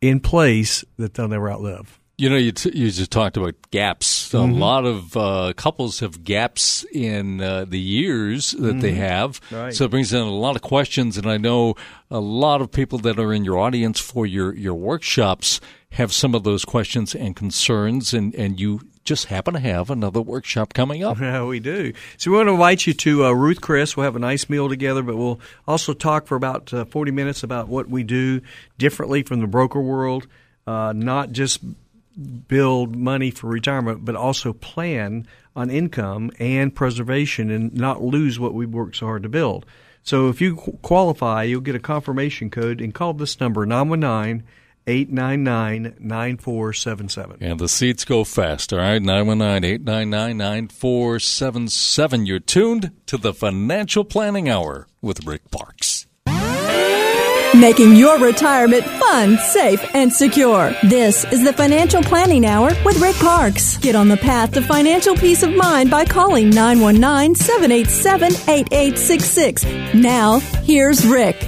[0.00, 1.98] in place that they'll never outlive.
[2.18, 4.32] You know, you, t- you just talked about gaps.
[4.32, 4.58] A mm-hmm.
[4.58, 8.80] lot of uh, couples have gaps in uh, the years that mm-hmm.
[8.80, 9.38] they have.
[9.50, 9.74] Right.
[9.74, 11.18] So it brings in a lot of questions.
[11.18, 11.74] And I know
[12.10, 16.34] a lot of people that are in your audience for your, your workshops have some
[16.34, 18.14] of those questions and concerns.
[18.14, 21.20] And, and you just happen to have another workshop coming up.
[21.20, 21.92] Yeah, we do.
[22.16, 23.96] So we want to invite you to uh, Ruth Chris.
[23.96, 27.42] We'll have a nice meal together, but we'll also talk for about uh, 40 minutes
[27.42, 28.40] about what we do
[28.78, 30.26] differently from the broker world,
[30.66, 31.60] uh, not just
[32.16, 38.54] build money for retirement, but also plan on income and preservation and not lose what
[38.54, 39.66] we've worked so hard to build.
[40.02, 44.46] So if you qualify, you'll get a confirmation code and call this number 919
[44.86, 47.38] 899 9477.
[47.40, 49.02] And the seats go fast, all right?
[49.02, 52.26] 919 899 9477.
[52.26, 55.95] You're tuned to the Financial Planning Hour with Rick Parkes.
[57.60, 60.74] Making your retirement fun, safe, and secure.
[60.82, 63.78] This is the Financial Planning Hour with Rick Parkes.
[63.78, 69.64] Get on the path to financial peace of mind by calling 919 787 8866.
[69.94, 71.42] Now, here's Rick.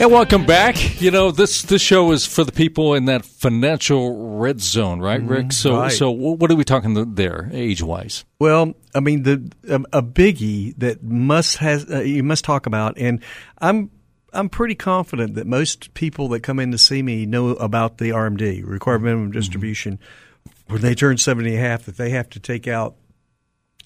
[0.00, 1.00] And welcome back.
[1.00, 5.20] You know this this show is for the people in that financial red zone, right,
[5.20, 5.28] mm-hmm.
[5.28, 5.52] Rick?
[5.52, 5.92] So right.
[5.92, 8.24] so what are we talking there, age wise?
[8.40, 12.98] Well, I mean the a, a biggie that must has uh, you must talk about,
[12.98, 13.20] and
[13.58, 13.90] I'm
[14.34, 18.10] I'm pretty confident that most people that come in to see me know about the
[18.10, 19.38] RMD, required minimum mm-hmm.
[19.38, 19.98] distribution.
[19.98, 20.72] Mm-hmm.
[20.72, 22.96] When they turn 70 and a half, that they have to take out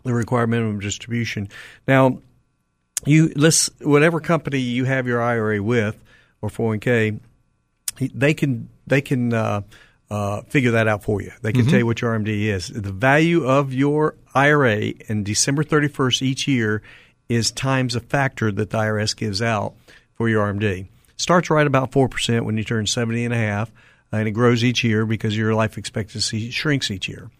[0.04, 1.48] the required minimum distribution.
[1.86, 2.20] Now,
[3.04, 5.96] you let's whatever company you have your IRA with
[6.40, 7.20] or 401k,
[7.98, 9.62] they can they can uh,
[10.10, 11.32] uh, figure that out for you.
[11.42, 11.70] They can mm-hmm.
[11.70, 12.68] tell you what your RMD is.
[12.68, 16.82] The value of your IRA in December 31st each year
[17.28, 19.74] is times a factor that the IRS gives out
[20.18, 20.88] for your RMD.
[21.16, 23.70] Starts right about 4% when you turn 70 and a half,
[24.12, 27.30] and it grows each year because your life expectancy shrinks each year.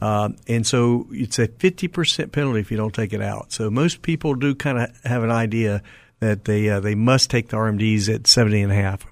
[0.00, 3.52] Uh, and so it's a 50% penalty if you don't take it out.
[3.52, 5.82] So most people do kind of have an idea
[6.20, 9.06] that they uh, they must take the RMDs at 70 and a half.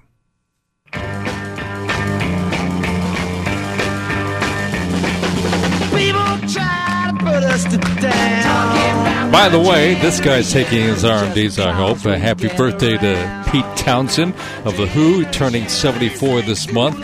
[9.31, 12.03] By the way, this guy's taking his RMDs, I hope.
[12.05, 16.99] A happy birthday to Pete Townshend of The Who, turning 74 this month.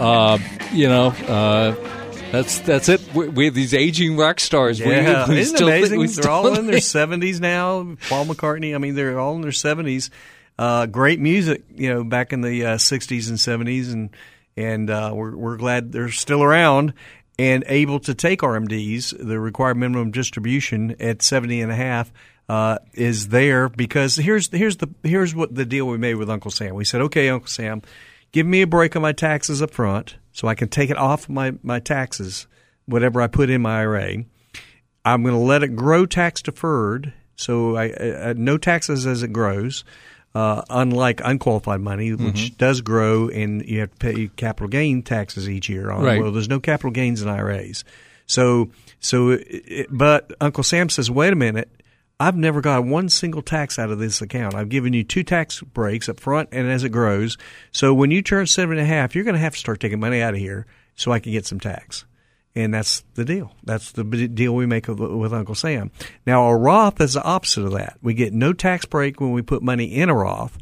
[0.00, 0.38] Uh,
[0.72, 1.76] you know, uh,
[2.32, 3.14] that's that's it.
[3.14, 4.80] We, we, have these aging rock stars.
[4.80, 6.04] Yeah, we, we isn't still, amazing?
[6.04, 7.96] they're all in their seventies now.
[8.08, 8.74] Paul McCartney.
[8.74, 10.10] I mean, they're all in their seventies.
[10.58, 14.10] Uh, great music, you know, back in the uh, '60s and '70s, and
[14.56, 16.92] and uh, we're we're glad they're still around
[17.38, 19.14] and able to take RMDs.
[19.18, 22.12] The required minimum distribution at 70 and a half
[22.48, 26.50] uh, is there because here's here's the here's what the deal we made with Uncle
[26.50, 26.74] Sam.
[26.74, 27.82] We said, okay, Uncle Sam,
[28.32, 31.28] give me a break on my taxes up front so I can take it off
[31.28, 32.46] my my taxes,
[32.86, 34.24] whatever I put in my IRA.
[35.04, 37.84] I'm going to let it grow tax deferred, so I,
[38.28, 39.84] I, no taxes as it grows
[40.34, 42.56] uh, unlike unqualified money, which mm-hmm.
[42.56, 45.90] does grow and you have to pay capital gain taxes each year.
[45.90, 46.22] On, right.
[46.22, 47.84] Well, there's no capital gains in IRAs.
[48.26, 51.70] So, so, it, but Uncle Sam says, wait a minute.
[52.20, 54.56] I've never got one single tax out of this account.
[54.56, 57.38] I've given you two tax breaks up front and as it grows.
[57.70, 60.00] So when you turn seven and a half, you're going to have to start taking
[60.00, 62.04] money out of here so I can get some tax
[62.58, 63.52] and that's the deal.
[63.62, 65.92] That's the deal we make with, Uncle Sam.
[66.26, 67.98] Now, a Roth is the opposite of that.
[68.02, 70.58] We get no tax break when we put money in a Roth.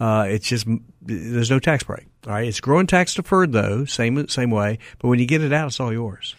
[0.00, 0.66] Uh, it's just
[1.02, 2.06] there's no tax break.
[2.26, 4.78] All right, it's growing tax deferred though, same same way.
[4.98, 6.34] But when you get it out, it's all yours.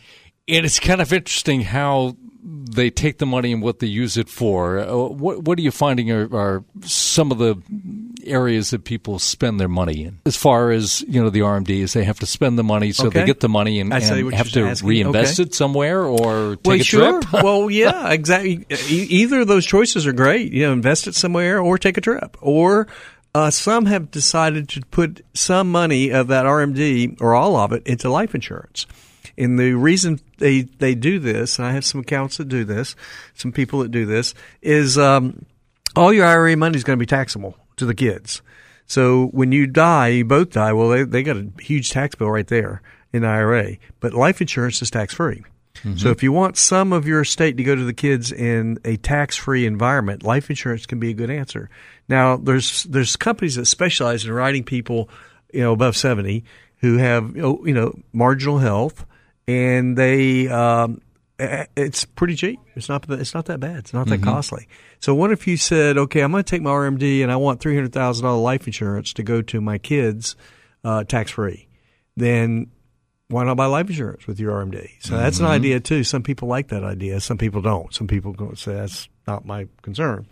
[0.47, 4.29] And it's kind of interesting how they take the money and what they use it
[4.29, 4.79] for.
[4.79, 7.59] Uh, what what are you finding are, are, some of the
[8.23, 10.19] areas that people spend their money in?
[10.25, 13.21] As far as you know, the RMDs, they have to spend the money, so okay.
[13.21, 14.87] they get the money and, and have to asking.
[14.87, 15.47] reinvest okay.
[15.47, 17.21] it somewhere or take well, a sure.
[17.21, 17.33] trip.
[17.43, 18.65] well, yeah, exactly.
[18.89, 20.53] Either of those choices are great.
[20.53, 22.87] You know, invest it somewhere or take a trip or.
[23.33, 27.85] Uh, some have decided to put some money of that RMD or all of it
[27.85, 28.85] into life insurance.
[29.37, 32.95] And the reason they they do this, and I have some accounts that do this,
[33.33, 35.45] some people that do this, is um,
[35.95, 38.41] all your IRA money is going to be taxable to the kids.
[38.87, 40.73] So when you die, you both die.
[40.73, 42.81] Well, they they got a huge tax bill right there
[43.13, 43.77] in IRA.
[43.99, 45.43] But life insurance is tax free.
[45.77, 45.97] Mm-hmm.
[45.97, 48.97] So if you want some of your estate to go to the kids in a
[48.97, 51.69] tax free environment, life insurance can be a good answer.
[52.07, 55.09] Now there's there's companies that specialize in writing people,
[55.53, 56.43] you know, above seventy
[56.77, 59.05] who have you know marginal health,
[59.47, 61.01] and they um,
[61.37, 62.59] it's pretty cheap.
[62.75, 63.77] It's not it's not that bad.
[63.77, 64.29] It's not that mm-hmm.
[64.29, 64.67] costly.
[64.99, 67.59] So what if you said, okay, I'm going to take my RMD and I want
[67.59, 70.35] three hundred thousand dollar life insurance to go to my kids
[70.83, 71.67] uh, tax free?
[72.15, 72.71] Then
[73.27, 74.89] why not buy life insurance with your RMD?
[74.99, 75.23] So mm-hmm.
[75.23, 76.03] that's an idea too.
[76.03, 77.19] Some people like that idea.
[77.19, 77.93] Some people don't.
[77.93, 80.27] Some people say that's not my concern.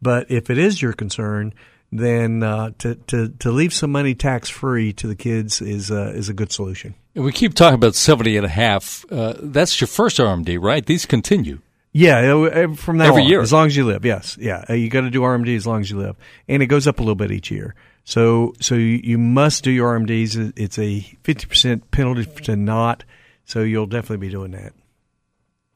[0.00, 1.52] But if it is your concern,
[1.90, 6.12] then uh, to, to to leave some money tax free to the kids is uh,
[6.14, 6.94] is a good solution.
[7.18, 9.04] And we keep talking about seventy and a half.
[9.10, 10.86] Uh, that's your first RMD, right?
[10.86, 11.58] These continue.
[11.92, 14.04] Yeah, uh, uh, from that every on, year, as long as you live.
[14.04, 16.14] Yes, yeah, uh, you got to do RMD as long as you live,
[16.46, 17.74] and it goes up a little bit each year.
[18.04, 20.52] So so you, you must do your RMDs.
[20.56, 23.02] It's a fifty percent penalty to not.
[23.44, 24.72] So you'll definitely be doing that.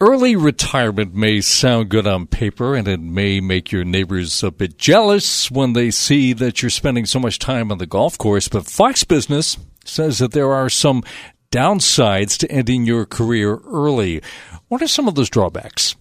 [0.01, 4.79] Early retirement may sound good on paper and it may make your neighbors a bit
[4.79, 8.67] jealous when they see that you're spending so much time on the golf course, but
[8.67, 11.03] Fox Business says that there are some
[11.53, 14.23] downsides to ending your career early.
[14.69, 15.95] What are some of those drawbacks?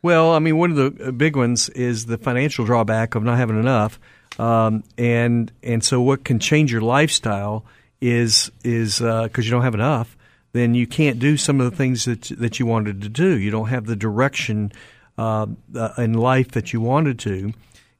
[0.00, 3.58] Well, I mean, one of the big ones is the financial drawback of not having
[3.58, 3.98] enough,
[4.38, 7.64] um, and and so what can change your lifestyle
[8.00, 10.16] is is because uh, you don't have enough
[10.52, 13.38] then you can't do some of the things that that you wanted to do.
[13.38, 14.72] You don't have the direction
[15.16, 17.52] uh, uh, in life that you wanted to,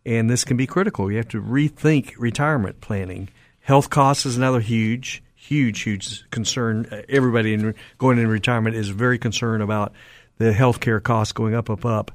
[0.06, 1.10] and this can be critical.
[1.10, 3.28] You have to rethink retirement planning.
[3.60, 7.04] Health costs is another huge, huge, huge concern.
[7.08, 9.92] Everybody in going into retirement is very concerned about
[10.36, 12.12] the health care costs going up, up, up,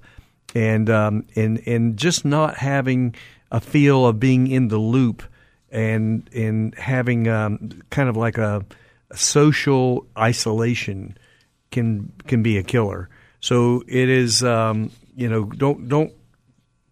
[0.54, 3.16] and um, and and just not having
[3.52, 5.24] a feel of being in the loop
[5.72, 8.64] and and having um, kind of like a
[9.16, 11.18] social isolation
[11.72, 13.10] can can be a killer.
[13.40, 16.14] So it is, um, you know, don't don't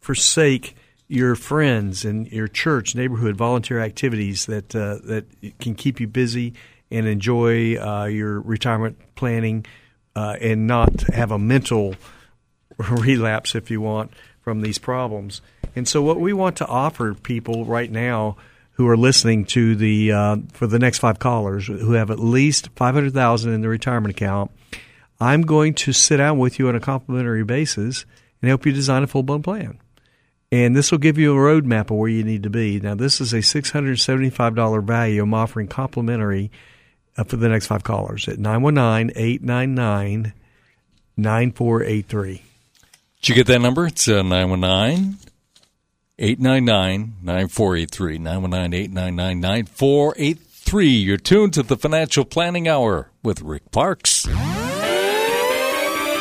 [0.01, 0.75] forsake
[1.11, 5.25] your friends and your church, neighborhood, volunteer activities that uh, that
[5.59, 6.53] can keep you busy
[6.89, 9.65] and enjoy uh, your retirement planning,
[10.15, 11.95] uh, and not have a mental
[12.77, 15.41] relapse, if you want, from these problems.
[15.75, 18.37] And so, what we want to offer people right now
[18.73, 22.69] who are listening to the uh, for the next five callers who have at least
[22.75, 24.49] five hundred thousand in their retirement account.
[25.19, 28.05] I'm going to sit down with you on a complimentary basis
[28.41, 29.77] and help you design a full blown plan.
[30.51, 32.79] And this will give you a roadmap of where you need to be.
[32.79, 36.51] Now, this is a $675 value I'm offering complimentary
[37.17, 40.33] uh, for the next five callers at 919 899
[41.17, 42.43] 9483.
[43.21, 43.85] Did you get that number?
[43.85, 45.17] It's uh, 919
[46.19, 48.17] 899 9483.
[48.17, 50.87] 919 899 9483.
[50.87, 54.27] You're tuned to the Financial Planning Hour with Rick Parkes.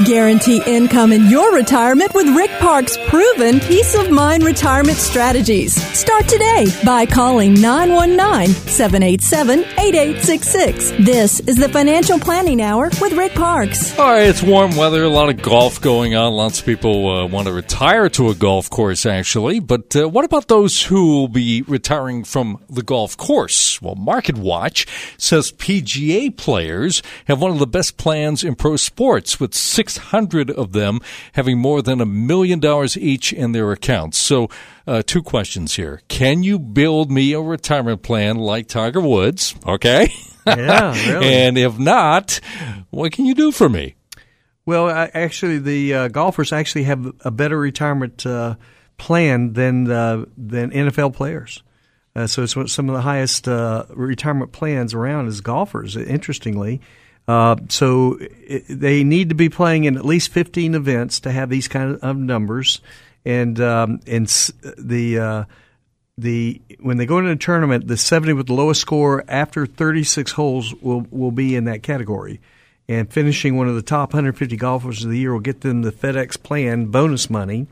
[0.04, 5.74] Guarantee income in your retirement with Rick Parkes' proven peace of mind retirement strategies.
[5.96, 10.90] Start today by calling 919 787 8866.
[11.04, 13.98] This is the Financial Planning Hour with Rick Parkes.
[13.98, 16.32] All right, it's warm weather, a lot of golf going on.
[16.32, 19.60] Lots of people uh, want to retire to a golf course, actually.
[19.60, 23.82] But uh, what about those who will be retiring from the golf course?
[23.82, 24.86] Well, Market Watch
[25.18, 30.50] says PGA players have one of the best plans in pro sports with six 600
[30.50, 31.00] of them
[31.32, 34.18] having more than a million dollars each in their accounts.
[34.18, 34.48] So,
[34.86, 36.00] uh, two questions here.
[36.08, 39.54] Can you build me a retirement plan like Tiger Woods?
[39.66, 40.08] Okay.
[40.46, 41.32] Yeah, really.
[41.32, 42.40] and if not,
[42.90, 43.94] what can you do for me?
[44.66, 48.56] Well, I, actually, the uh, golfers actually have a better retirement uh,
[48.98, 51.62] plan than uh, than NFL players.
[52.14, 55.96] Uh, so it's some of the highest uh, retirement plans around as golfers.
[55.96, 56.80] Interestingly,
[57.30, 61.48] uh, so it, they need to be playing in at least 15 events to have
[61.48, 62.80] these kind of numbers,
[63.24, 64.26] and um, and
[64.76, 65.44] the uh,
[66.18, 70.32] the when they go into a tournament, the 70 with the lowest score after 36
[70.32, 72.40] holes will will be in that category,
[72.88, 75.92] and finishing one of the top 150 golfers of the year will get them the
[75.92, 77.68] FedEx Plan bonus money,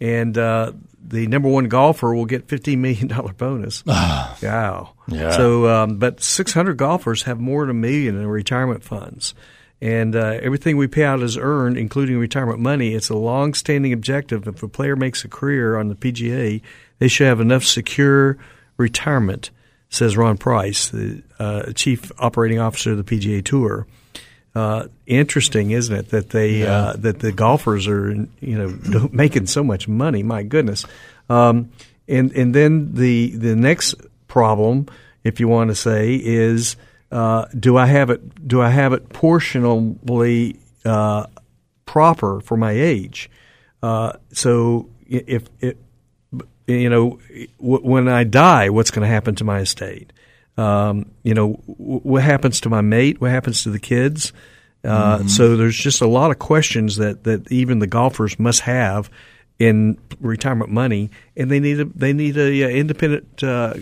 [0.00, 3.84] and uh, the number one golfer will get fifteen million dollar bonus.
[3.86, 4.94] wow!
[5.08, 5.30] Yeah.
[5.32, 9.34] So, um, but six hundred golfers have more than a million in retirement funds,
[9.80, 12.94] and uh, everything we pay out is earned, including retirement money.
[12.94, 14.46] It's a long-standing objective.
[14.46, 16.60] If a player makes a career on the PGA,
[16.98, 18.38] they should have enough secure
[18.76, 19.50] retirement.
[19.90, 23.86] Says Ron Price, the uh, chief operating officer of the PGA Tour.
[24.58, 26.72] Uh, interesting, isn't it, that they yeah.
[26.72, 30.24] uh, that the golfers are you know making so much money?
[30.24, 30.84] My goodness.
[31.30, 31.70] Um,
[32.08, 33.94] and and then the the next
[34.26, 34.88] problem,
[35.22, 36.74] if you want to say, is
[37.12, 41.26] uh, do I have it do I have it portionally uh,
[41.86, 43.30] proper for my age?
[43.80, 45.78] Uh, so if it
[46.66, 47.20] you know
[47.60, 50.12] when I die, what's going to happen to my estate?
[50.58, 53.20] Um, you know w- what happens to my mate?
[53.20, 54.32] What happens to the kids?
[54.84, 55.28] Uh, Mm-hmm.
[55.28, 59.10] So there's just a lot of questions that, that even the golfers must have
[59.58, 63.74] in retirement money, and they need a they need a, uh, independent uh,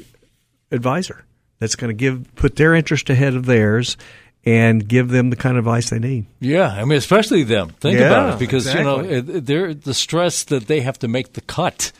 [0.71, 1.25] advisor
[1.59, 3.97] that's going to give put their interest ahead of theirs
[4.45, 6.25] and give them the kind of advice they need.
[6.41, 7.71] Yeah, I mean, especially them.
[7.81, 11.35] Think Yeah, about it because you know they're the stress that they have to make
[11.35, 11.93] the cut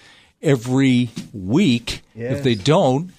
[0.43, 2.03] every week.
[2.15, 3.11] If they don't,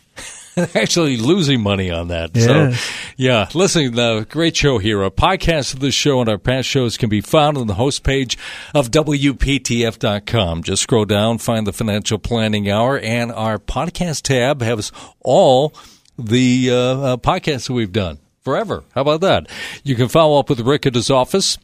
[0.76, 2.32] actually losing money on that.
[2.34, 2.45] Yes.
[2.45, 5.03] So, yeah, listen, the great show here.
[5.03, 8.03] A podcast of this show and our past shows can be found on the host
[8.03, 8.38] page
[8.74, 10.64] of WPTF.com.
[10.64, 14.91] Just scroll down, find the Financial Planning Hour, and our podcast tab has
[15.22, 15.74] all
[16.18, 18.84] the uh, uh, podcasts that we've done forever.
[18.95, 19.47] How about that?
[19.84, 21.58] You can follow up with Rick at his office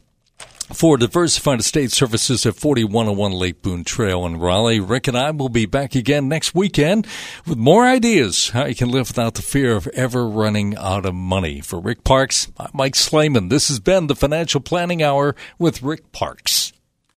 [0.72, 4.80] for Diversified Estate Services at 4101 Lake Boone Trail in Raleigh.
[4.80, 7.06] Rick and I will be back again next weekend
[7.46, 11.14] with more ideas how you can live without the fear of ever running out of
[11.14, 11.60] money.
[11.60, 13.48] For Rick Parkes, I'm Mike Slayman.
[13.48, 16.73] This has been the Financial Planning Hour with Rick Parkes.